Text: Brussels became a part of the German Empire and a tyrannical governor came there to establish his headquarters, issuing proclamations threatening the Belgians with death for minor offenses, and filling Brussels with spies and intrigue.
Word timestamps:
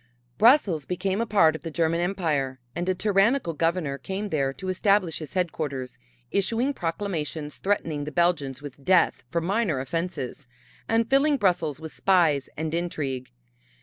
Brussels 0.39 0.87
became 0.87 1.21
a 1.21 1.27
part 1.27 1.55
of 1.55 1.61
the 1.61 1.69
German 1.69 2.01
Empire 2.01 2.59
and 2.75 2.89
a 2.89 2.95
tyrannical 2.95 3.53
governor 3.53 3.99
came 3.99 4.29
there 4.29 4.51
to 4.51 4.67
establish 4.67 5.19
his 5.19 5.35
headquarters, 5.35 5.99
issuing 6.31 6.73
proclamations 6.73 7.59
threatening 7.59 8.05
the 8.05 8.11
Belgians 8.11 8.63
with 8.63 8.83
death 8.83 9.23
for 9.29 9.41
minor 9.41 9.79
offenses, 9.79 10.47
and 10.89 11.07
filling 11.07 11.37
Brussels 11.37 11.79
with 11.79 11.93
spies 11.93 12.49
and 12.57 12.73
intrigue. 12.73 13.29